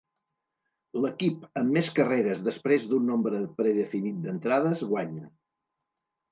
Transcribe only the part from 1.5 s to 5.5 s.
amb més carreres després d'un nombre predefinit d'entrades guanya.